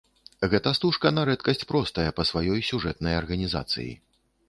[0.53, 3.91] Гэта стужка на рэдкасць простая па сваёй сюжэтнай арганізацыі.